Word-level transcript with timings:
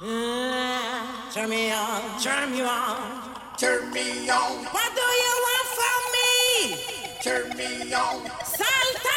Mm. 0.00 1.34
Turn 1.34 1.50
me 1.50 1.72
on, 1.72 2.20
turn 2.22 2.52
me 2.52 2.62
on. 2.62 3.34
Turn 3.56 3.90
me 3.90 4.30
on, 4.30 4.64
What 4.66 4.94
do 4.94 5.02
you 5.02 5.34
want 5.46 5.68
from 5.74 6.02
me? 6.14 6.76
turn 7.20 7.48
me 7.56 7.92
on. 7.92 8.22
Saltare! 8.46 9.07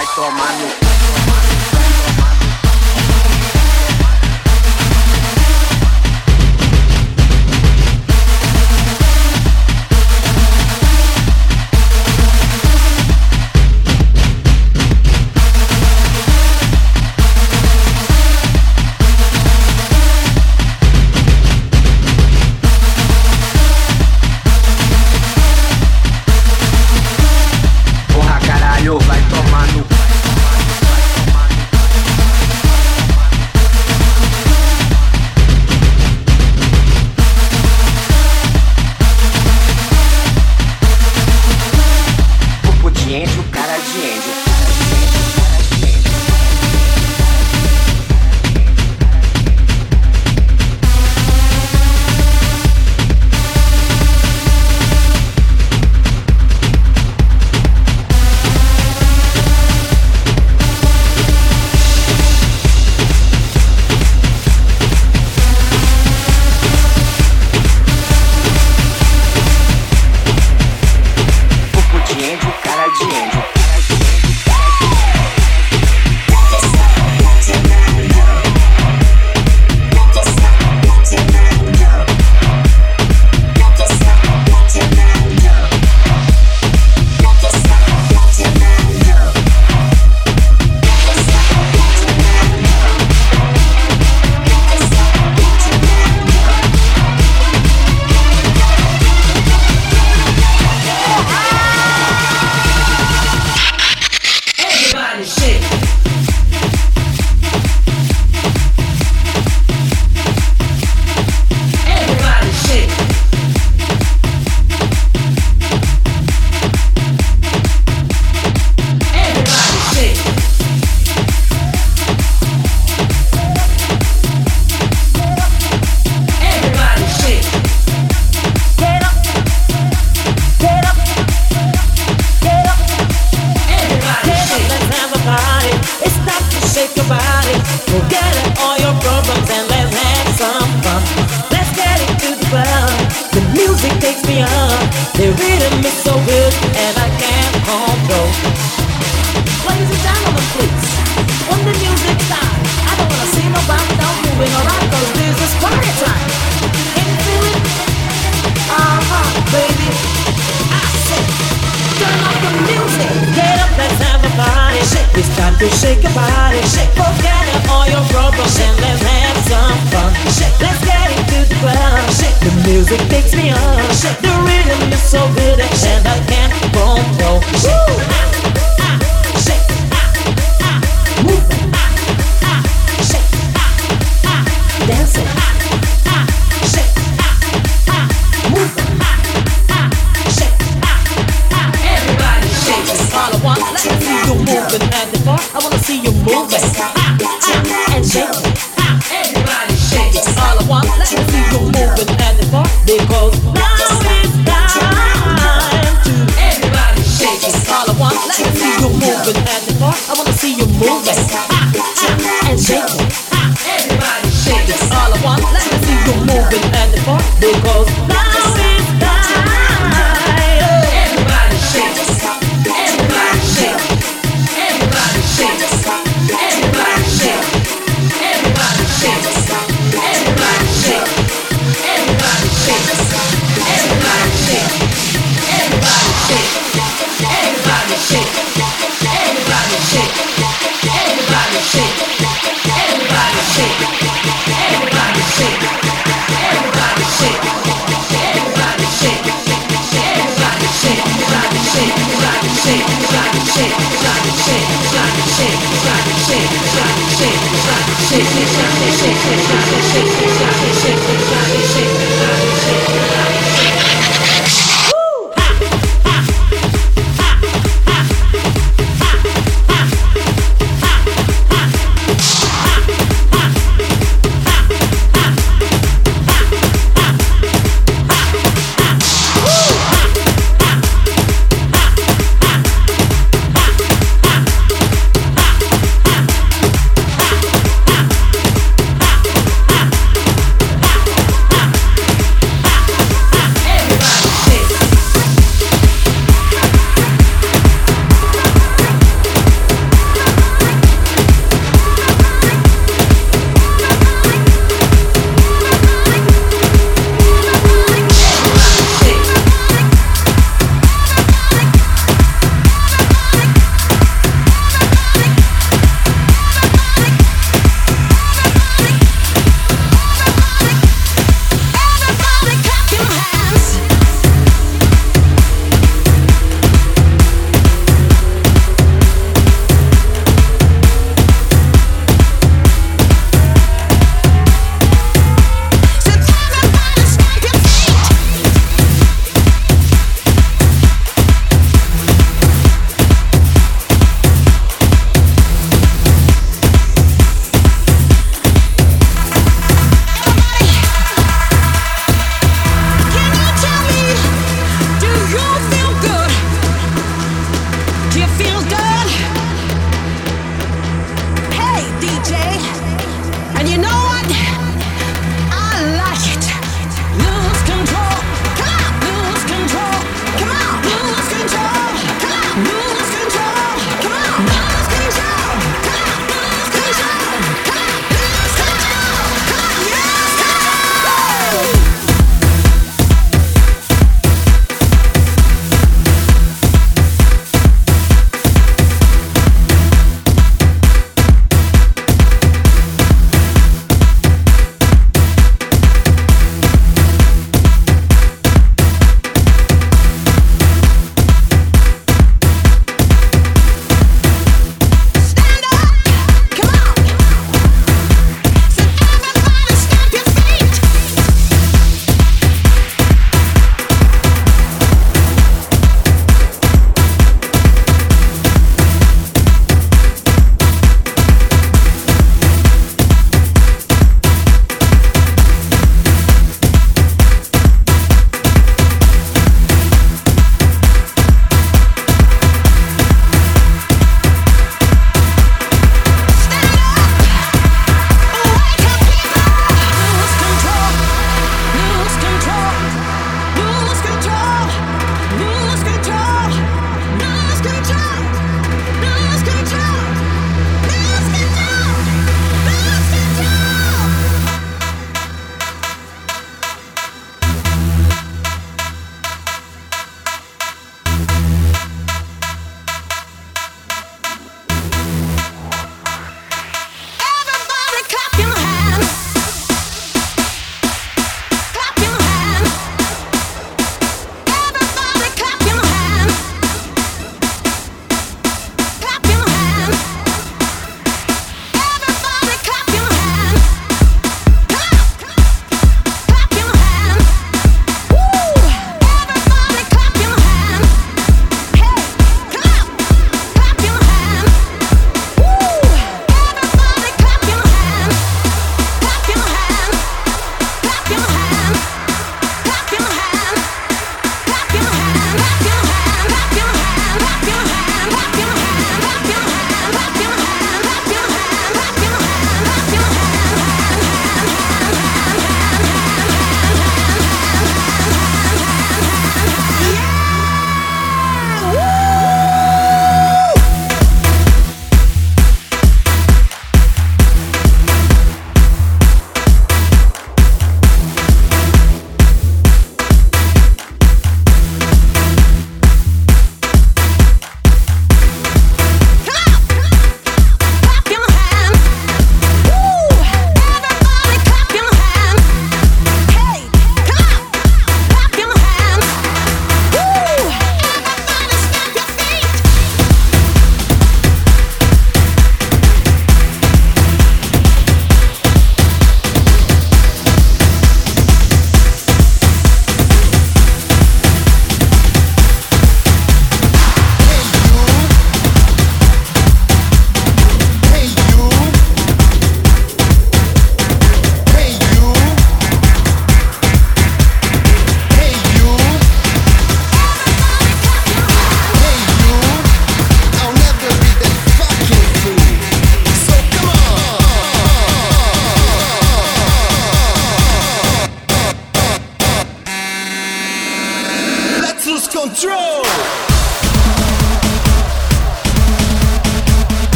like 0.00 0.16
a 0.16 0.79